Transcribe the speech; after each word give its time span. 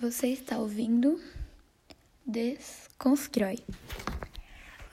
Você 0.00 0.28
está 0.28 0.56
ouvindo 0.56 1.20
Desconstrói. 2.24 3.58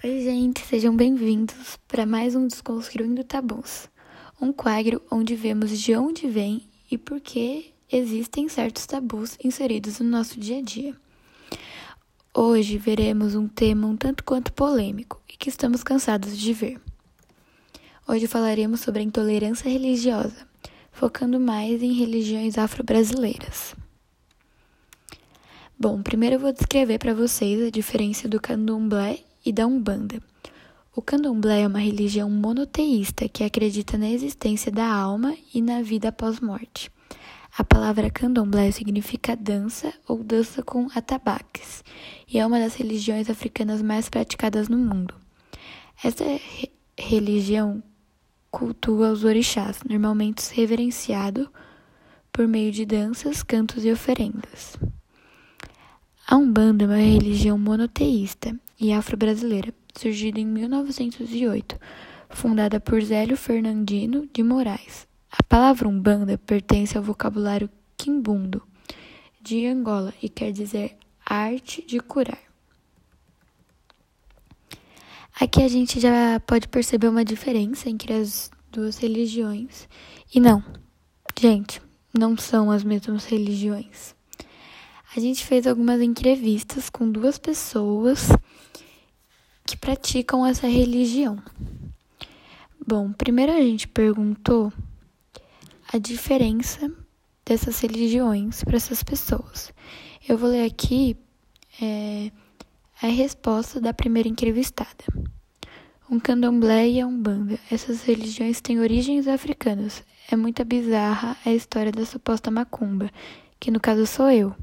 Oi, 0.04 0.22
gente, 0.22 0.60
sejam 0.66 0.94
bem-vindos 0.94 1.80
para 1.88 2.06
mais 2.06 2.36
um 2.36 2.46
Desconstruindo 2.46 3.24
Tabus, 3.24 3.88
um 4.42 4.52
quadro 4.52 5.02
onde 5.10 5.34
vemos 5.34 5.80
de 5.80 5.96
onde 5.96 6.28
vem 6.28 6.68
e 6.92 6.98
por 6.98 7.22
que 7.22 7.74
existem 7.90 8.50
certos 8.50 8.86
tabus 8.86 9.38
inseridos 9.42 10.02
no 10.02 10.10
nosso 10.10 10.38
dia 10.38 10.58
a 10.58 10.62
dia. 10.62 10.94
Hoje 12.36 12.78
veremos 12.78 13.34
um 13.34 13.48
tema 13.48 13.88
um 13.88 13.96
tanto 13.96 14.26
quanto 14.26 14.52
polêmico 14.52 15.22
e 15.30 15.38
que 15.38 15.48
estamos 15.48 15.84
cansados 15.84 16.38
de 16.38 16.52
ver. 16.52 16.82
Hoje 18.06 18.28
falaremos 18.28 18.82
sobre 18.82 19.00
a 19.00 19.06
intolerância 19.06 19.72
religiosa, 19.72 20.46
focando 20.92 21.40
mais 21.40 21.82
em 21.82 21.94
religiões 21.94 22.58
afro-brasileiras. 22.58 23.74
Bom, 25.80 26.02
primeiro 26.02 26.38
eu 26.38 26.40
vou 26.40 26.52
descrever 26.52 26.98
para 26.98 27.14
vocês 27.14 27.62
a 27.62 27.70
diferença 27.70 28.28
do 28.28 28.42
candomblé 28.42 29.20
e 29.46 29.54
da 29.54 29.68
umbanda. 29.68 30.20
O 30.96 31.04
candomblé 31.04 31.62
é 31.62 31.68
uma 31.68 31.78
religião 31.78 32.32
monoteísta 32.32 33.30
que 33.30 33.44
acredita 33.44 33.96
na 33.96 34.10
existência 34.10 34.72
da 34.72 34.92
alma 34.92 35.36
e 35.54 35.62
na 35.62 35.84
vida 35.84 36.10
após 36.10 36.40
morte. 36.40 36.92
A 37.56 37.64
palavra 37.64 38.10
candomblé 38.10 38.72
significa 38.72 39.36
dança 39.36 39.94
ou 40.08 40.24
dança 40.24 40.64
com 40.64 40.88
atabaques 40.96 41.84
e 42.28 42.40
é 42.40 42.46
uma 42.48 42.58
das 42.58 42.74
religiões 42.74 43.30
africanas 43.30 43.80
mais 43.80 44.10
praticadas 44.10 44.68
no 44.68 44.80
mundo. 44.80 45.14
Essa 46.04 46.24
re 46.24 46.72
religião 46.98 47.84
cultua 48.50 49.12
os 49.12 49.24
orixás, 49.24 49.82
normalmente 49.88 50.52
reverenciado 50.56 51.48
por 52.34 52.48
meio 52.48 52.72
de 52.72 52.84
danças, 52.84 53.44
cantos 53.44 53.86
e 53.86 53.92
oferendas. 53.92 54.76
A 56.30 56.36
Umbanda 56.36 56.84
é 56.84 56.88
uma 56.88 56.98
religião 56.98 57.58
monoteísta 57.58 58.54
e 58.78 58.92
afro-brasileira, 58.92 59.74
surgida 59.96 60.42
em 60.42 60.46
1908, 60.46 61.80
fundada 62.30 62.82
por 62.82 63.02
Zélio 63.02 63.38
Fernandino 63.38 64.28
de 64.34 64.44
Moraes. 64.44 65.08
A 65.32 65.42
palavra 65.42 65.88
Umbanda 65.88 66.38
pertence 66.38 66.98
ao 66.98 67.04
vocabulário 67.04 67.70
quimbundo, 67.98 68.62
de 69.42 69.68
Angola, 69.68 70.14
e 70.22 70.28
quer 70.28 70.52
dizer 70.52 70.98
arte 71.26 71.82
de 71.88 71.98
curar. 72.02 72.44
Aqui 75.40 75.64
a 75.64 75.70
gente 75.70 75.98
já 75.98 76.42
pode 76.42 76.68
perceber 76.68 77.08
uma 77.08 77.24
diferença 77.24 77.90
entre 77.90 78.12
as 78.12 78.52
duas 78.70 78.98
religiões. 78.98 79.88
E 80.36 80.42
não, 80.42 80.62
gente, 81.40 81.82
não 82.14 82.36
são 82.36 82.70
as 82.70 82.84
mesmas 82.84 83.24
religiões 83.24 84.17
a 85.16 85.20
gente 85.20 85.46
fez 85.46 85.66
algumas 85.66 86.02
entrevistas 86.02 86.90
com 86.90 87.10
duas 87.10 87.38
pessoas 87.38 88.30
que 89.66 89.78
praticam 89.78 90.46
essa 90.46 90.68
religião. 90.68 91.42
Bom, 92.86 93.12
primeiro 93.12 93.52
a 93.52 93.62
gente 93.62 93.88
perguntou 93.88 94.72
a 95.92 95.98
diferença 95.98 96.92
dessas 97.46 97.80
religiões 97.80 98.64
para 98.64 98.76
essas 98.76 99.02
pessoas. 99.02 99.74
Eu 100.28 100.38
vou 100.38 100.50
ler 100.50 100.66
aqui 100.66 101.18
é, 101.82 102.32
a 103.02 103.08
resposta 103.08 103.80
da 103.80 103.94
primeira 103.94 104.28
entrevistada. 104.28 105.06
Um 106.10 106.20
candomblé 106.20 106.88
e 106.88 107.02
a 107.02 107.08
umbanda. 107.08 107.60
Essas 107.72 108.04
religiões 108.04 108.62
têm 108.62 108.80
origens 108.80 109.28
africanas. 109.28 110.04
É 110.30 110.36
muito 110.36 110.64
bizarra 110.66 111.38
a 111.46 111.54
história 111.54 111.92
da 111.92 112.06
suposta 112.06 112.52
macumba, 112.52 113.10
que 113.60 113.72
no 113.72 113.80
caso 113.80 114.06
sou 114.06 114.30
eu. 114.30 114.56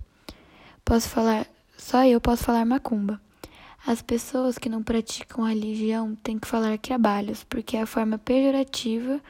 Posso 0.85 1.09
falar, 1.09 1.47
só 1.79 2.05
eu 2.05 2.21
posso 2.21 2.45
falar 2.45 2.65
macumba. 2.65 3.21
As 3.87 4.03
pessoas 4.03 4.59
que 4.59 4.69
não 4.69 4.83
praticam 4.83 5.45
a 5.45 5.49
religião 5.49 6.15
têm 6.17 6.39
que 6.39 6.47
falar 6.47 6.79
trabalhos, 6.79 7.45
porque 7.45 7.77
a 7.77 7.87
forma 7.87 8.19
pejorativa 8.19 9.21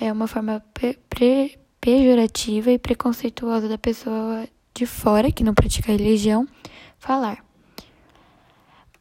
é 0.00 0.12
uma 0.12 0.26
forma 0.26 0.64
pe 0.72 1.58
pejorativa 1.80 2.70
e 2.70 2.78
preconceituosa 2.78 3.68
da 3.68 3.76
pessoa 3.76 4.48
de 4.74 4.86
fora 4.86 5.30
que 5.30 5.44
não 5.44 5.52
pratica 5.52 5.92
a 5.92 5.96
religião 5.96 6.48
falar. 6.98 7.44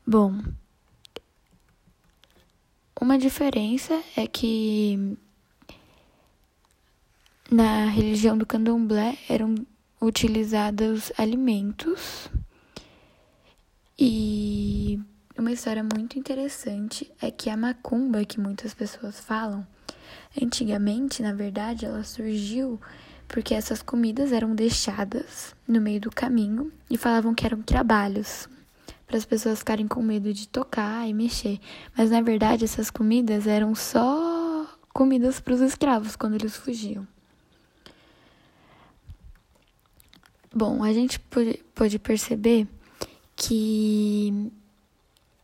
Bom, 0.05 0.41
uma 2.99 3.17
diferença 3.17 4.01
é 4.17 4.27
que 4.27 5.17
na 7.49 7.85
religião 7.85 8.37
do 8.37 8.45
candomblé 8.45 9.17
eram 9.29 9.55
utilizados 10.03 11.13
alimentos. 11.17 12.29
E 13.97 14.99
uma 15.37 15.51
história 15.51 15.83
muito 15.83 16.19
interessante 16.19 17.09
é 17.21 17.31
que 17.31 17.49
a 17.49 17.55
macumba, 17.55 18.25
que 18.25 18.39
muitas 18.39 18.73
pessoas 18.73 19.19
falam, 19.19 19.65
antigamente, 20.39 21.23
na 21.23 21.33
verdade, 21.33 21.85
ela 21.85 22.03
surgiu 22.03 22.79
porque 23.29 23.55
essas 23.55 23.81
comidas 23.81 24.33
eram 24.33 24.53
deixadas 24.53 25.55
no 25.65 25.79
meio 25.79 26.01
do 26.01 26.11
caminho 26.11 26.71
e 26.89 26.97
falavam 26.97 27.33
que 27.33 27.45
eram 27.45 27.61
trabalhos 27.61 28.49
para 29.07 29.17
as 29.17 29.25
pessoas 29.25 29.59
ficarem 29.59 29.87
com 29.87 30.01
medo 30.03 30.33
de 30.33 30.47
tocar 30.47 31.07
e 31.07 31.13
mexer. 31.13 31.59
Mas 31.97 32.11
na 32.11 32.21
verdade, 32.21 32.65
essas 32.65 32.91
comidas 32.91 33.47
eram 33.47 33.73
só 33.73 34.67
comidas 34.93 35.39
para 35.39 35.53
os 35.53 35.61
escravos 35.61 36.15
quando 36.15 36.35
eles 36.35 36.55
fugiam. 36.55 37.07
Bom, 40.55 40.83
a 40.83 40.93
gente 40.93 41.19
pode 41.73 41.97
perceber 41.97 42.67
que 43.35 44.51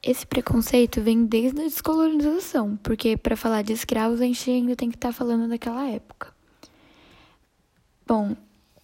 esse 0.04 0.26
preconceito 0.26 1.02
vem 1.02 1.26
desde 1.26 1.60
a 1.60 1.64
descolonização, 1.64 2.78
porque 2.78 3.18
para 3.18 3.36
falar 3.36 3.64
de 3.64 3.74
escravos 3.74 4.22
a 4.22 4.26
gente 4.26 4.50
ainda 4.50 4.76
tem 4.76 4.90
que 4.90 4.98
estar 4.98 5.10
tá 5.10 5.14
falando 5.14 5.50
daquela 5.50 5.88
época. 5.88 6.32
Bom, 8.06 8.36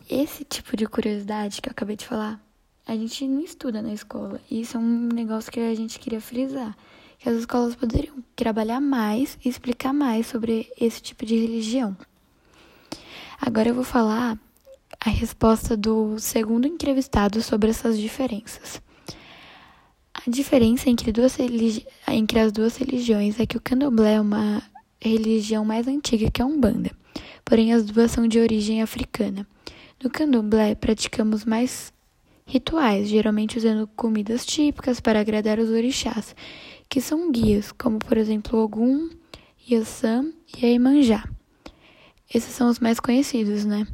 esse 0.10 0.44
tipo 0.44 0.76
de 0.76 0.88
curiosidade 0.88 1.62
que 1.62 1.70
eu 1.70 1.72
acabei 1.72 1.96
de 1.96 2.08
falar, 2.08 2.44
a 2.88 2.96
gente 2.96 3.28
não 3.28 3.42
estuda 3.42 3.82
na 3.82 3.94
escola. 3.94 4.42
E 4.50 4.62
isso 4.62 4.78
é 4.78 4.80
um 4.80 5.08
negócio 5.08 5.52
que 5.52 5.60
a 5.60 5.76
gente 5.76 6.00
queria 6.00 6.22
frisar. 6.22 6.76
Que 7.18 7.30
as 7.30 7.36
escolas 7.36 7.76
poderiam 7.76 8.24
trabalhar 8.36 8.80
mais 8.80 9.38
e 9.44 9.50
explicar 9.50 9.94
mais 9.94 10.28
sobre 10.28 10.72
esse 10.80 11.02
tipo 11.02 11.26
de 11.26 11.36
religião. 11.36 11.98
Agora 13.42 13.70
eu 13.70 13.76
vou 13.76 13.84
falar 13.84 14.38
a 15.06 15.10
resposta 15.12 15.78
do 15.78 16.18
segundo 16.18 16.68
entrevistado 16.68 17.40
sobre 17.44 17.70
essas 17.70 18.00
diferenças. 18.00 18.82
A 20.16 20.28
diferença 20.28 20.90
entre, 20.90 21.12
duas 21.12 21.38
entre 22.08 22.40
as 22.40 22.52
duas 22.52 22.76
religiões 22.76 23.40
é 23.40 23.46
que 23.46 23.56
o 23.56 23.62
candomblé 23.62 24.16
é 24.16 24.22
uma 24.22 24.64
religião 25.00 25.64
mais 25.64 25.88
antiga 25.88 26.32
que 26.32 26.42
a 26.42 26.46
Umbanda, 26.46 26.90
porém 27.44 27.72
as 27.72 27.86
duas 27.86 28.10
são 28.10 28.28
de 28.28 28.40
origem 28.40 28.82
africana. 28.82 29.46
No 30.04 30.10
candomblé, 30.10 30.74
praticamos 30.74 31.46
mais 31.46 31.94
rituais, 32.48 33.08
geralmente 33.08 33.60
usando 33.60 33.88
comidas 33.96 34.44
típicas 34.44 35.00
para 35.00 35.20
agradar 35.20 35.60
os 35.60 35.70
orixás, 35.70 36.36
que 36.90 37.00
são 37.00 37.32
guias, 37.32 37.72
como 37.72 38.00
por 38.00 38.18
exemplo 38.18 38.58
Ogum, 38.58 39.10
Yassam 39.70 40.34
e 40.58 40.66
Aimanjá. 40.66 41.30
Esses 42.34 42.56
são 42.56 42.70
os 42.70 42.80
mais 42.80 43.00
conhecidos, 43.00 43.66
né? 43.66 43.86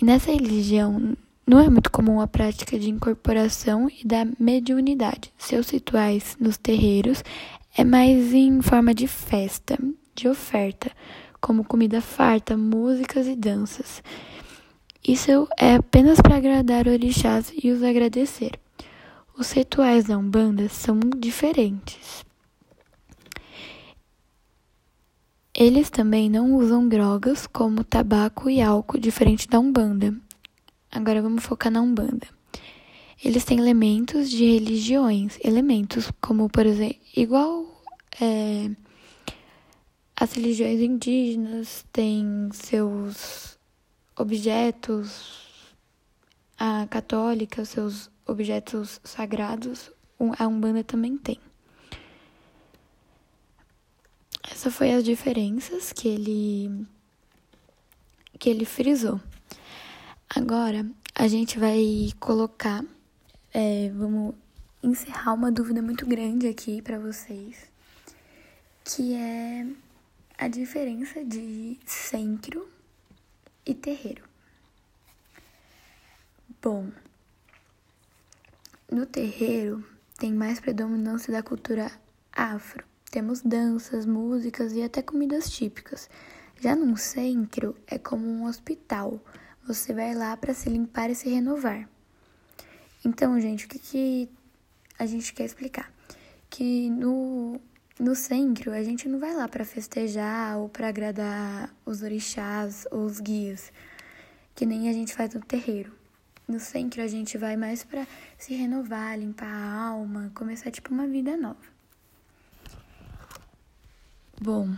E 0.00 0.04
nessa 0.04 0.30
religião 0.30 1.16
não 1.46 1.60
é 1.60 1.68
muito 1.68 1.90
comum 1.90 2.20
a 2.20 2.26
prática 2.26 2.78
de 2.78 2.88
incorporação 2.88 3.88
e 3.88 4.06
da 4.06 4.26
mediunidade. 4.38 5.32
Seus 5.36 5.70
rituais 5.70 6.36
nos 6.40 6.56
terreiros 6.56 7.22
é 7.76 7.84
mais 7.84 8.32
em 8.32 8.62
forma 8.62 8.94
de 8.94 9.06
festa, 9.06 9.78
de 10.14 10.28
oferta, 10.28 10.90
como 11.40 11.64
comida 11.64 12.00
farta, 12.00 12.56
músicas 12.56 13.26
e 13.26 13.34
danças. 13.34 14.02
Isso 15.06 15.48
é 15.58 15.74
apenas 15.74 16.20
para 16.20 16.36
agradar 16.36 16.86
orixás 16.86 17.52
e 17.62 17.70
os 17.70 17.82
agradecer. 17.82 18.52
Os 19.36 19.50
rituais 19.50 20.04
da 20.04 20.16
Umbanda 20.16 20.68
são 20.68 21.00
diferentes. 21.16 22.24
Eles 25.54 25.90
também 25.90 26.30
não 26.30 26.54
usam 26.54 26.88
drogas 26.88 27.46
como 27.46 27.84
tabaco 27.84 28.48
e 28.48 28.62
álcool, 28.62 28.98
diferente 28.98 29.46
da 29.46 29.60
Umbanda. 29.60 30.16
Agora 30.90 31.20
vamos 31.20 31.44
focar 31.44 31.70
na 31.70 31.82
Umbanda. 31.82 32.26
Eles 33.22 33.44
têm 33.44 33.58
elementos 33.58 34.30
de 34.30 34.44
religiões, 34.44 35.38
elementos 35.44 36.10
como, 36.22 36.48
por 36.48 36.64
exemplo, 36.64 36.96
igual 37.14 37.84
é, 38.18 38.70
as 40.16 40.32
religiões 40.32 40.80
indígenas 40.80 41.84
têm 41.92 42.48
seus 42.52 43.58
objetos, 44.16 45.76
a 46.58 46.86
católica, 46.86 47.64
seus 47.66 48.10
objetos 48.26 49.00
sagrados, 49.04 49.90
a 50.38 50.46
Umbanda 50.46 50.82
também 50.82 51.18
tem. 51.18 51.38
Essa 54.50 54.70
foi 54.70 54.92
as 54.92 55.04
diferenças 55.04 55.92
que 55.92 56.08
ele 56.08 56.86
que 58.38 58.50
ele 58.50 58.64
frisou. 58.64 59.20
Agora, 60.28 60.84
a 61.14 61.28
gente 61.28 61.58
vai 61.58 62.10
colocar, 62.18 62.84
é, 63.54 63.90
vamos 63.90 64.34
encerrar 64.82 65.34
uma 65.34 65.52
dúvida 65.52 65.80
muito 65.80 66.04
grande 66.04 66.48
aqui 66.48 66.82
para 66.82 66.98
vocês, 66.98 67.70
que 68.84 69.14
é 69.14 69.66
a 70.36 70.48
diferença 70.48 71.24
de 71.24 71.78
centro 71.86 72.68
e 73.64 73.74
terreiro. 73.74 74.24
Bom, 76.60 76.90
no 78.90 79.06
terreiro 79.06 79.86
tem 80.18 80.32
mais 80.32 80.58
predominância 80.58 81.32
da 81.32 81.42
cultura 81.42 81.92
afro. 82.32 82.91
Temos 83.12 83.42
danças, 83.42 84.06
músicas 84.06 84.72
e 84.72 84.82
até 84.82 85.02
comidas 85.02 85.50
típicas. 85.50 86.08
Já 86.58 86.74
num 86.74 86.96
centro 86.96 87.76
é 87.86 87.98
como 87.98 88.26
um 88.26 88.46
hospital. 88.46 89.22
Você 89.66 89.92
vai 89.92 90.14
lá 90.14 90.34
para 90.34 90.54
se 90.54 90.70
limpar 90.70 91.10
e 91.10 91.14
se 91.14 91.28
renovar. 91.28 91.86
Então, 93.04 93.38
gente, 93.38 93.66
o 93.66 93.68
que, 93.68 93.78
que 93.78 94.30
a 94.98 95.04
gente 95.04 95.34
quer 95.34 95.44
explicar? 95.44 95.92
Que 96.48 96.88
no, 96.88 97.60
no 98.00 98.14
centro 98.14 98.72
a 98.72 98.82
gente 98.82 99.06
não 99.06 99.18
vai 99.18 99.34
lá 99.34 99.46
para 99.46 99.66
festejar 99.66 100.56
ou 100.56 100.70
para 100.70 100.88
agradar 100.88 101.68
os 101.84 102.00
orixás 102.00 102.86
ou 102.90 103.04
os 103.04 103.20
guias, 103.20 103.70
que 104.54 104.64
nem 104.64 104.88
a 104.88 104.92
gente 104.94 105.12
faz 105.12 105.34
no 105.34 105.42
terreiro. 105.42 105.92
No 106.48 106.58
centro 106.58 107.02
a 107.02 107.06
gente 107.06 107.36
vai 107.36 107.58
mais 107.58 107.84
para 107.84 108.06
se 108.38 108.54
renovar, 108.54 109.18
limpar 109.18 109.52
a 109.52 109.88
alma, 109.88 110.32
começar 110.34 110.70
tipo 110.70 110.94
uma 110.94 111.06
vida 111.06 111.36
nova. 111.36 111.81
Bom, 114.44 114.70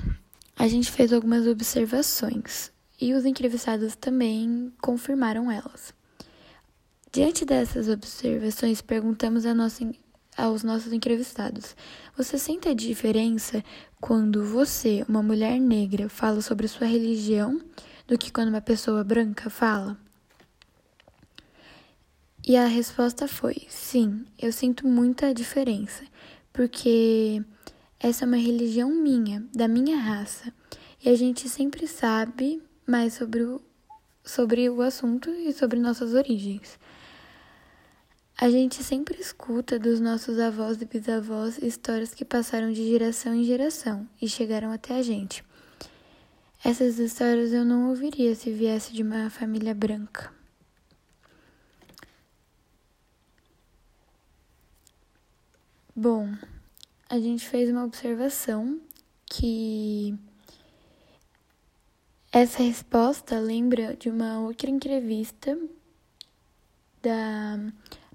a 0.59 0.69
gente 0.69 0.93
fez 0.93 1.11
algumas 1.11 1.47
observações 1.47 2.71
e 3.01 3.15
os 3.15 3.25
entrevistados 3.25 3.97
também 3.97 4.71
confirmaram 4.79 5.51
elas. 5.51 5.95
Diante 7.11 7.47
dessas 7.47 7.89
observações, 7.89 8.83
perguntamos 8.83 9.45
nossa, 9.45 9.91
aos 10.37 10.63
nossos 10.63 10.93
entrevistados: 10.93 11.75
Você 12.15 12.37
sente 12.37 12.69
a 12.69 12.75
diferença 12.75 13.65
quando 14.03 14.45
você, 14.45 15.03
uma 15.09 15.23
mulher 15.23 15.59
negra, 15.59 16.11
fala 16.11 16.43
sobre 16.43 16.69
sua 16.69 16.87
religião 16.87 17.59
do 18.07 18.19
que 18.19 18.31
quando 18.31 18.51
uma 18.51 18.61
pessoa 18.61 19.03
branca 19.03 19.49
fala? 19.49 19.97
E 22.47 22.55
a 22.55 22.67
resposta 22.67 23.27
foi: 23.27 23.67
sim, 23.71 24.27
eu 24.39 24.53
sinto 24.53 24.87
muita 24.87 25.33
diferença, 25.33 26.05
porque 26.53 27.43
essa 28.07 28.27
é 28.27 28.29
uma 28.29 28.37
religião 28.37 28.91
minha, 28.91 29.43
da 29.55 29.67
minha 29.67 29.97
raça, 29.97 30.53
e 31.03 31.09
a 31.09 31.17
gente 31.17 31.49
sempre 31.49 31.89
sabe 31.89 32.63
mais 32.87 33.15
sobre 33.15 33.43
o, 33.43 33.63
sobre 34.23 34.69
o 34.69 34.83
assunto 34.83 35.31
e 35.31 35.55
sobre 35.55 35.81
nossas 35.81 36.13
origens. 36.13 36.79
A 38.37 38.51
gente 38.51 38.85
sempre 38.85 39.19
escuta 39.19 39.79
dos 39.79 40.01
nossos 40.01 40.39
avós 40.39 40.83
e 40.83 40.85
bisavós 40.85 41.57
histórias 41.57 42.13
que 42.13 42.27
passaram 42.27 42.71
de 42.71 42.87
geração 42.87 43.33
em 43.33 43.43
geração 43.43 44.07
e 44.21 44.29
chegaram 44.29 44.71
até 44.71 44.99
a 44.99 45.03
gente. 45.03 45.43
Essas 46.63 46.99
histórias 46.99 47.55
eu 47.55 47.65
não 47.65 47.89
ouviria 47.89 48.35
se 48.35 48.53
viesse 48.53 48.93
de 48.93 49.03
uma 49.03 49.31
família 49.31 49.75
branca. 49.75 50.31
Bom, 55.97 56.29
a 57.09 57.19
gente 57.19 57.47
fez 57.47 57.71
uma 57.71 57.85
observação 57.85 58.81
que 59.27 60.19
essa 62.33 62.63
resposta 62.63 63.39
lembra 63.39 63.95
de 63.95 64.09
uma 64.09 64.41
outra 64.41 64.71
entrevista 64.71 65.59
da 67.03 67.59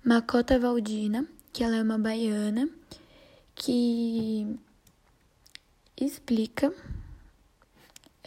Macota 0.03 0.59
Valdina, 0.59 1.27
que 1.53 1.63
ela 1.63 1.75
é 1.75 1.81
uma 1.81 1.97
baiana, 1.97 2.69
que 3.55 4.57
explica 5.95 6.73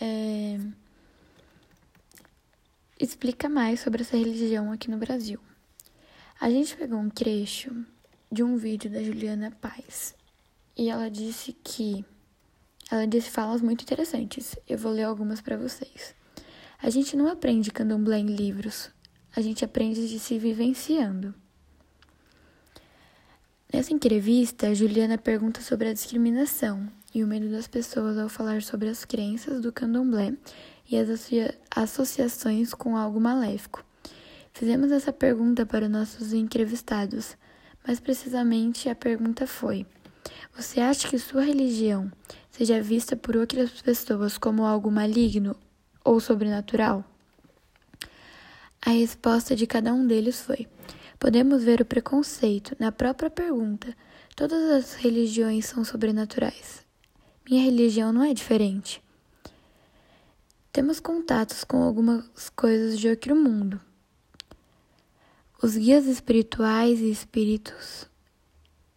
é, 0.00 0.58
explica 2.98 3.48
mais 3.48 3.80
sobre 3.80 4.02
essa 4.02 4.16
religião 4.16 4.72
aqui 4.72 4.90
no 4.90 4.96
Brasil. 4.96 5.40
A 6.40 6.48
gente 6.48 6.76
pegou 6.76 6.98
um 6.98 7.10
trecho 7.10 7.84
de 8.30 8.42
um 8.42 8.56
vídeo 8.56 8.90
da 8.90 9.02
Juliana 9.02 9.50
Paz. 9.60 10.14
E 10.76 10.88
ela 10.88 11.10
disse 11.10 11.52
que 11.64 12.04
ela 12.90 13.06
disse 13.06 13.30
falas 13.30 13.62
muito 13.62 13.82
interessantes. 13.82 14.56
Eu 14.68 14.76
vou 14.76 14.92
ler 14.92 15.04
algumas 15.04 15.40
para 15.40 15.56
vocês. 15.56 16.14
A 16.82 16.90
gente 16.90 17.16
não 17.16 17.28
aprende 17.28 17.70
candomblé 17.70 18.18
em 18.18 18.26
livros. 18.26 18.90
A 19.34 19.40
gente 19.40 19.64
aprende 19.64 20.08
de 20.08 20.18
se 20.18 20.38
vivenciando. 20.38 21.34
Nessa 23.72 23.94
entrevista, 23.94 24.68
a 24.68 24.74
Juliana 24.74 25.16
pergunta 25.16 25.62
sobre 25.62 25.88
a 25.88 25.94
discriminação 25.94 26.86
e 27.14 27.24
o 27.24 27.26
medo 27.26 27.50
das 27.50 27.66
pessoas 27.66 28.18
ao 28.18 28.28
falar 28.28 28.60
sobre 28.62 28.88
as 28.90 29.04
crenças 29.04 29.62
do 29.62 29.72
candomblé 29.72 30.34
e 30.90 30.98
as 30.98 31.08
associa 31.08 31.58
associações 31.74 32.74
com 32.74 32.96
algo 32.96 33.18
maléfico. 33.18 33.82
Fizemos 34.52 34.92
essa 34.92 35.12
pergunta 35.12 35.64
para 35.64 35.88
nossos 35.88 36.34
entrevistados, 36.34 37.36
mais 37.86 37.98
precisamente, 37.98 38.90
a 38.90 38.94
pergunta 38.94 39.46
foi: 39.46 39.86
Você 40.56 40.80
acha 40.80 41.08
que 41.08 41.18
sua 41.18 41.42
religião 41.42 42.10
seja 42.50 42.82
vista 42.82 43.16
por 43.16 43.36
outras 43.36 43.80
pessoas 43.82 44.36
como 44.36 44.64
algo 44.64 44.90
maligno 44.90 45.56
ou 46.04 46.20
sobrenatural? 46.20 47.04
A 48.84 48.90
resposta 48.90 49.54
de 49.54 49.66
cada 49.66 49.92
um 49.92 50.06
deles 50.06 50.40
foi: 50.40 50.68
Podemos 51.18 51.62
ver 51.62 51.80
o 51.80 51.84
preconceito 51.84 52.76
na 52.78 52.90
própria 52.92 53.30
pergunta. 53.30 53.96
Todas 54.34 54.70
as 54.70 54.94
religiões 54.94 55.66
são 55.66 55.84
sobrenaturais. 55.84 56.84
Minha 57.48 57.64
religião 57.64 58.12
não 58.12 58.22
é 58.22 58.34
diferente. 58.34 59.02
Temos 60.72 61.00
contatos 61.00 61.64
com 61.64 61.82
algumas 61.82 62.48
coisas 62.50 62.98
de 62.98 63.08
outro 63.08 63.36
mundo, 63.36 63.80
os 65.62 65.76
guias 65.76 66.06
espirituais 66.06 66.98
e 66.98 67.08
espíritos, 67.08 68.10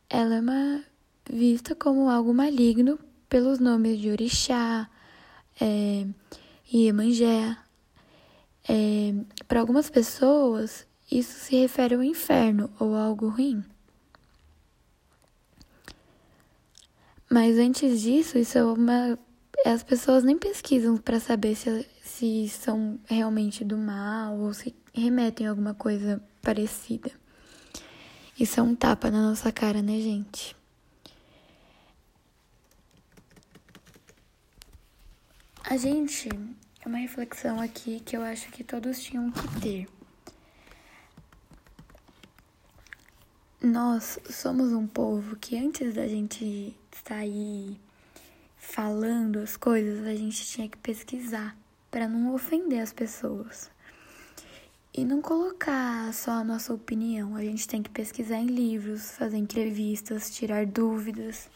ela 0.10 0.34
é 0.34 0.40
uma, 0.40 0.84
vista 1.30 1.76
como 1.76 2.10
algo 2.10 2.34
maligno 2.34 3.00
pelos 3.28 3.60
nomes 3.60 4.00
de 4.00 4.10
Orixá, 4.12 4.90
é, 5.60 6.06
Iemanjé. 6.72 7.58
É, 8.68 9.14
Para 9.48 9.60
algumas 9.60 9.90
pessoas, 9.90 10.88
isso 11.12 11.40
se 11.40 11.56
refere 11.56 11.96
ao 11.96 12.04
inferno 12.04 12.70
ou 12.80 12.96
a 12.96 13.04
algo 13.04 13.30
ruim. 13.30 13.64
Mas 17.30 17.58
antes 17.58 18.02
disso, 18.02 18.38
isso 18.38 18.58
é 18.58 18.64
uma. 18.64 19.20
As 19.66 19.84
pessoas 19.84 20.24
nem 20.24 20.38
pesquisam 20.38 20.98
para 20.98 21.20
saber 21.20 21.56
se, 21.56 21.88
se 22.04 22.50
são 22.50 23.00
realmente 23.06 23.64
do 23.64 23.78
mal 23.78 24.38
ou 24.38 24.54
se 24.54 24.76
remetem 24.94 25.48
a 25.48 25.50
alguma 25.50 25.74
coisa 25.74 26.22
parecida. 26.42 27.12
Isso 28.40 28.60
é 28.60 28.64
um 28.64 28.76
tapa 28.76 29.10
na 29.10 29.30
nossa 29.30 29.52
cara, 29.52 29.82
né, 29.82 30.00
gente? 30.00 30.56
A 35.68 35.78
gente 35.78 36.30
é 36.30 36.88
uma 36.88 37.00
reflexão 37.00 37.60
aqui 37.60 38.00
que 38.00 38.16
eu 38.16 38.22
acho 38.22 38.52
que 38.52 38.64
todos 38.64 39.02
tinham 39.02 39.32
que 39.32 39.60
ter. 39.60 39.88
Nós 43.60 44.20
somos 44.30 44.72
um 44.72 44.86
povo 44.86 45.36
que 45.36 45.58
antes 45.58 45.96
da 45.96 46.08
gente 46.08 46.78
sair 47.04 47.82
falando 48.56 49.40
as 49.40 49.58
coisas, 49.58 50.06
a 50.06 50.14
gente 50.14 50.46
tinha 50.46 50.70
que 50.70 50.78
pesquisar 50.78 51.58
para 51.90 52.08
não 52.08 52.36
ofender 52.36 52.80
as 52.80 52.94
pessoas. 52.94 53.72
E 54.94 55.04
não 55.04 55.20
colocar 55.20 56.14
só 56.14 56.34
a 56.34 56.44
nossa 56.44 56.76
opinião. 56.76 57.36
A 57.36 57.42
gente 57.42 57.68
tem 57.68 57.82
que 57.82 57.90
pesquisar 57.90 58.38
em 58.38 58.46
livros, 58.46 59.18
fazer 59.18 59.38
entrevistas, 59.38 60.30
tirar 60.30 60.68
dúvidas, 60.68 61.50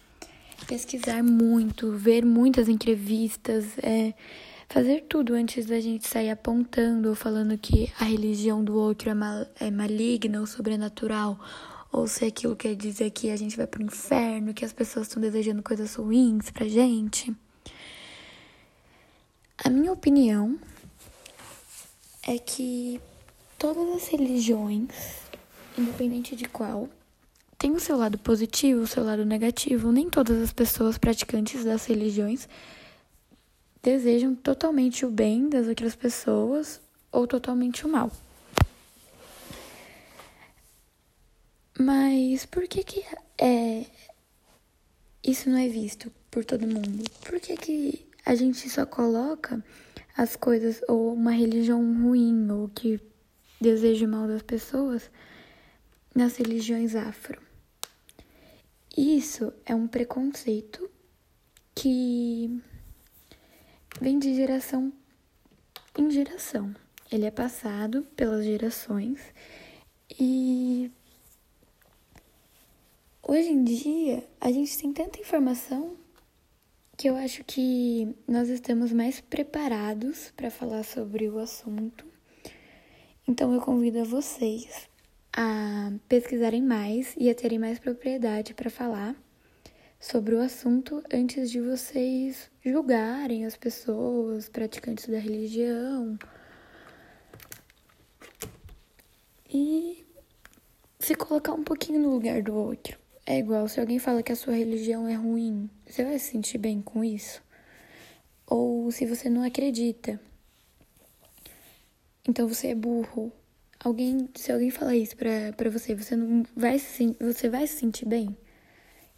pesquisar 0.66 1.24
muito, 1.24 1.92
ver 1.92 2.26
muitas 2.26 2.68
entrevistas, 2.68 3.66
é, 3.82 4.14
fazer 4.68 5.06
tudo 5.10 5.34
antes 5.34 5.66
da 5.66 5.80
gente 5.80 6.08
sair 6.08 6.30
apontando 6.30 7.10
ou 7.10 7.16
falando 7.16 7.58
que 7.58 7.92
a 8.00 8.04
religião 8.04 8.64
do 8.64 8.76
outro 8.76 9.10
é, 9.10 9.14
mal, 9.14 9.46
é 9.60 9.72
maligna 9.72 10.40
ou 10.40 10.46
sobrenatural, 10.46 11.40
ou 11.92 12.08
se 12.08 12.26
aquilo 12.26 12.56
quer 12.56 12.76
dizer 12.76 13.10
que 13.10 13.32
a 13.32 13.36
gente 13.36 13.58
vai 13.58 13.66
pro 13.66 13.82
inferno, 13.82 14.54
que 14.54 14.64
as 14.64 14.72
pessoas 14.72 15.08
estão 15.08 15.22
desejando 15.22 15.64
coisas 15.64 15.96
ruins 15.96 16.52
pra 16.52 16.68
gente. 16.68 17.36
A 19.58 19.70
minha 19.70 19.92
opinião 19.92 20.58
é 22.28 22.38
que 22.38 23.02
todas 23.58 23.96
as 23.96 24.08
religiões, 24.08 24.88
independente 25.78 26.36
de 26.36 26.46
qual, 26.46 26.88
tem 27.60 27.74
o 27.74 27.80
seu 27.80 27.98
lado 27.98 28.18
positivo, 28.18 28.82
o 28.82 28.88
seu 28.88 29.04
lado 29.04 29.26
negativo. 29.26 29.92
Nem 29.92 30.10
todas 30.10 30.42
as 30.42 30.54
pessoas 30.54 30.98
praticantes 30.98 31.66
das 31.66 31.86
religiões 31.86 32.48
desejam 33.84 34.34
totalmente 34.34 35.06
o 35.06 35.12
bem 35.12 35.50
das 35.50 35.68
outras 35.68 35.94
pessoas 35.94 36.80
ou 37.12 37.28
totalmente 37.28 37.86
o 37.86 37.90
mal. 37.90 38.10
Mas 41.78 42.46
por 42.46 42.66
que 42.66 42.82
que 42.82 43.04
é, 43.38 43.86
isso 45.22 45.50
não 45.50 45.58
é 45.58 45.68
visto 45.68 46.10
por 46.32 46.46
todo 46.46 46.66
mundo? 46.66 47.04
Por 47.26 47.42
que 47.42 47.58
que 47.58 48.08
a 48.26 48.36
gente 48.36 48.70
só 48.70 48.86
coloca 48.86 49.62
as 50.16 50.38
coisas 50.38 50.82
ou 50.88 51.14
uma 51.14 51.32
religião 51.32 51.80
ruim 52.02 52.50
ou 52.52 52.70
que 52.70 53.02
deseja 53.60 54.08
mal 54.08 54.28
das 54.28 54.42
pessoas 54.42 55.12
nas 56.16 56.38
religiões 56.38 56.96
afro? 56.96 57.49
Isso 58.98 59.54
é 59.66 59.74
um 59.74 59.88
preconceito 59.88 60.90
que 61.76 62.62
vem 64.02 64.20
de 64.20 64.36
geração 64.36 64.92
em 65.98 66.10
geração. 66.10 66.74
Ele 67.12 67.26
é 67.26 67.32
passado 67.32 68.04
pelas 68.16 68.46
gerações 68.46 69.20
e 70.20 70.92
hoje 73.24 73.50
em 73.50 73.64
dia 73.64 74.28
a 74.40 74.52
gente 74.52 74.78
tem 74.78 74.92
tanta 74.94 75.20
informação 75.20 75.98
que 76.98 77.10
eu 77.10 77.16
acho 77.16 77.44
que 77.46 78.14
nós 78.28 78.50
estamos 78.50 78.92
mais 78.92 79.22
preparados 79.22 80.32
para 80.36 80.52
falar 80.52 80.84
sobre 80.84 81.30
o 81.30 81.40
assunto. 81.40 82.06
Então 83.28 83.54
eu 83.54 83.62
convido 83.62 84.02
a 84.02 84.04
vocês 84.04 84.90
a 85.34 85.92
pesquisarem 86.08 86.62
mais 86.62 87.16
e 87.18 87.30
a 87.30 87.36
terem 87.36 87.60
mais 87.60 87.80
propriedade 87.80 88.54
para 88.54 88.70
falar 88.70 89.16
sobre 90.00 90.34
o 90.36 90.42
assunto 90.42 91.04
antes 91.14 91.52
de 91.52 91.60
vocês 91.60 92.50
julgarem 92.64 93.46
as 93.46 93.58
pessoas 93.58 94.48
praticantes 94.48 95.08
da 95.08 95.20
religião. 95.20 96.18
E 99.52 100.06
se 101.00 101.16
colocar 101.16 101.54
um 101.54 101.64
pouquinho 101.64 102.00
no 102.00 102.10
lugar 102.10 102.42
do 102.42 102.54
outro. 102.54 102.98
É 103.26 103.38
igual 103.38 103.68
se 103.68 103.80
alguém 103.80 104.00
fala 104.00 104.24
que 104.24 104.32
a 104.32 104.36
sua 104.36 104.54
religião 104.54 105.08
é 105.08 105.14
ruim, 105.14 105.70
você 105.86 106.04
vai 106.04 106.18
se 106.18 106.32
sentir 106.32 106.58
bem 106.58 106.82
com 106.82 107.04
isso? 107.04 107.44
Ou 108.48 108.92
se 108.92 109.06
você 109.06 109.30
não 109.30 109.44
acredita, 109.44 110.20
então 112.28 112.48
você 112.48 112.70
é 112.70 112.76
burro. 112.76 113.32
Alguém, 113.82 114.28
se 114.36 114.52
alguém 114.52 114.70
falar 114.70 114.96
isso 114.96 115.16
pra, 115.16 115.54
pra 115.56 115.70
você, 115.70 115.96
você 115.96 116.16
não 116.16 116.44
vai 116.56 116.78
se, 116.80 117.16
você 117.20 117.48
vai 117.48 117.66
se 117.66 117.78
sentir 117.78 118.06
bem? 118.06 118.36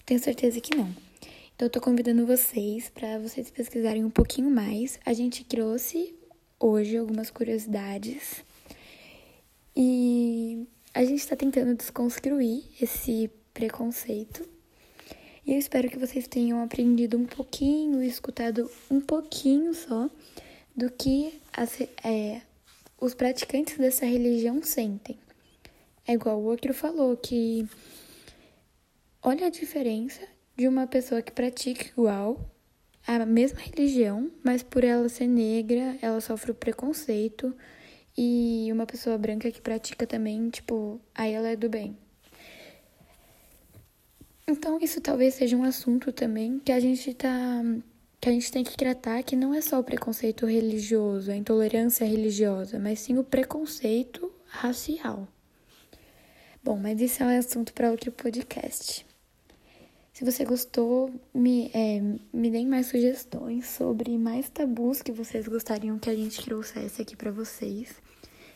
Tenho 0.06 0.20
certeza 0.20 0.62
que 0.62 0.76
não. 0.76 0.96
Então 1.56 1.66
eu 1.66 1.70
tô 1.70 1.82
convidando 1.82 2.26
vocês 2.26 2.90
para 2.90 3.18
vocês 3.20 3.50
pesquisarem 3.50 4.04
um 4.06 4.10
pouquinho 4.10 4.52
mais. 4.52 5.00
A 5.06 5.14
gente 5.14 5.44
trouxe 5.44 6.14
hoje 6.60 6.96
algumas 6.98 7.32
curiosidades 7.32 8.44
e 9.76 10.68
a 10.94 11.04
gente 11.04 11.20
está 11.20 11.36
tentando 11.36 11.76
desconstruir 11.76 12.64
esse 12.80 13.32
preconceito. 13.54 14.48
E 15.46 15.54
eu 15.54 15.58
espero 15.58 15.90
que 15.90 15.98
vocês 15.98 16.28
tenham 16.28 16.62
aprendido 16.64 17.18
um 17.18 17.26
pouquinho, 17.26 18.04
escutado 18.04 18.70
um 18.92 19.02
pouquinho 19.02 19.74
só 19.74 20.08
do 20.76 20.92
que 20.92 21.42
as, 21.52 21.82
é, 22.04 22.42
os 23.02 23.16
praticantes 23.16 23.80
dessa 23.80 24.06
religião 24.06 24.62
sentem. 24.62 25.18
É 26.08 26.14
igual 26.14 26.40
o 26.40 26.46
outro 26.46 26.72
falou 26.72 27.18
que 27.18 27.68
olha 29.24 29.48
a 29.48 29.50
diferença 29.50 30.22
de 30.56 30.68
uma 30.68 30.86
pessoa 30.86 31.22
que 31.22 31.32
pratica 31.32 31.88
igual 31.88 32.40
a 33.08 33.26
mesma 33.26 33.60
religião, 33.60 34.32
mas 34.44 34.62
por 34.62 34.84
ela 34.84 35.10
ser 35.10 35.26
negra, 35.26 35.98
ela 36.00 36.22
sofre 36.22 36.52
o 36.52 36.56
preconceito 36.56 37.56
e 38.16 38.70
uma 38.72 38.86
pessoa 38.86 39.18
branca 39.18 39.50
que 39.52 39.62
pratica 39.62 40.06
também, 40.06 40.50
tipo, 40.52 41.02
aí 41.16 41.34
ela 41.34 41.50
é 41.50 41.56
do 41.56 41.68
bem. 41.68 41.98
Então, 44.48 44.78
isso 44.80 45.02
talvez 45.02 45.34
seja 45.34 45.58
um 45.58 45.64
assunto 45.64 46.12
também 46.12 46.60
que 46.60 46.72
a 46.72 46.80
gente 46.80 47.14
tá 47.16 47.64
que 48.22 48.30
a 48.30 48.32
gente 48.32 48.52
tem 48.52 48.64
que 48.64 48.78
tratar 48.78 49.24
que 49.24 49.36
não 49.36 49.52
é 49.52 49.62
só 49.62 49.80
o 49.80 49.84
preconceito 49.84 50.46
religioso, 50.46 51.32
a 51.32 51.36
intolerância 51.36 52.06
religiosa, 52.06 52.78
mas 52.78 53.00
sim 53.00 53.18
o 53.18 53.24
preconceito 53.24 54.32
racial. 54.46 55.28
Bom, 56.64 56.78
mas 56.78 57.02
isso 57.02 57.24
é 57.24 57.26
um 57.26 57.40
assunto 57.40 57.74
para 57.74 57.90
outro 57.90 58.12
podcast. 58.12 59.04
Se 60.14 60.24
você 60.24 60.46
gostou, 60.46 61.12
me, 61.34 61.72
é, 61.74 62.00
me 62.32 62.52
deem 62.52 62.68
mais 62.68 62.86
sugestões 62.86 63.66
sobre 63.66 64.16
mais 64.20 64.48
tabus 64.52 65.02
que 65.02 65.12
vocês 65.12 65.48
gostariam 65.48 65.98
que 65.98 66.10
a 66.10 66.16
gente 66.16 66.46
trouxesse 66.46 67.02
aqui 67.02 67.16
para 67.16 67.32
vocês. 67.32 67.96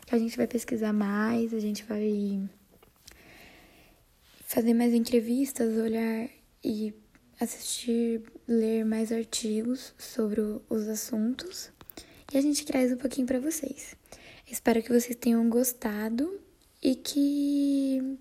Que 0.05 0.13
a 0.13 0.19
gente 0.19 0.37
vai 0.37 0.45
pesquisar 0.45 0.93
mais, 0.93 1.55
a 1.55 1.59
gente 1.59 1.83
vai 1.85 2.47
fazer 4.45 4.75
mais 4.75 4.93
entrevistas, 4.93 5.75
olhar 5.75 6.29
e 6.63 6.93
assistir, 7.39 8.21
ler 8.47 8.85
mais 8.85 9.11
artigos 9.11 9.93
sobre 9.97 10.41
os 10.69 10.87
assuntos 10.87 11.69
e 12.33 12.37
a 12.37 12.41
gente 12.41 12.65
traz 12.65 12.91
um 12.91 12.97
pouquinho 12.97 13.27
para 13.27 13.39
vocês. 13.39 13.95
Espero 14.49 14.81
que 14.81 14.89
vocês 14.91 15.15
tenham 15.15 15.49
gostado 15.49 16.39
e 16.81 16.95
que 16.95 18.17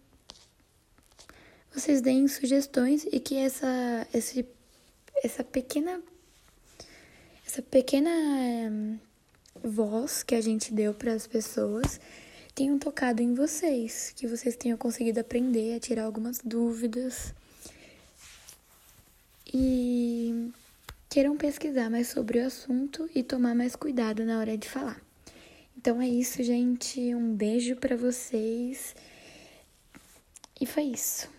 vocês 1.72 2.00
deem 2.00 2.26
sugestões 2.28 3.06
e 3.10 3.20
que 3.20 3.36
essa 3.36 4.06
esse, 4.12 4.46
essa 5.22 5.44
pequena 5.44 6.00
essa 7.46 7.62
pequena 7.62 8.10
hum, 8.10 8.98
voz 9.62 10.22
que 10.22 10.34
a 10.34 10.40
gente 10.40 10.72
deu 10.72 10.94
para 10.94 11.12
as 11.12 11.26
pessoas 11.26 12.00
tenham 12.54 12.78
tocado 12.78 13.20
em 13.20 13.34
vocês, 13.34 14.12
que 14.14 14.26
vocês 14.26 14.56
tenham 14.56 14.78
conseguido 14.78 15.20
aprender 15.20 15.74
a 15.74 15.80
tirar 15.80 16.04
algumas 16.04 16.38
dúvidas 16.38 17.34
e 19.54 20.50
queiram 21.08 21.36
pesquisar 21.36 21.88
mais 21.88 22.08
sobre 22.08 22.40
o 22.40 22.46
assunto 22.46 23.08
e 23.14 23.22
tomar 23.22 23.54
mais 23.54 23.76
cuidado 23.76 24.24
na 24.24 24.40
hora 24.40 24.58
de 24.58 24.68
falar. 24.68 25.00
Então 25.78 26.02
é 26.02 26.08
isso, 26.08 26.42
gente. 26.42 27.14
Um 27.14 27.36
beijo 27.36 27.76
para 27.76 27.96
vocês. 27.96 28.96
E 30.60 30.66
foi 30.66 30.84
isso. 30.84 31.33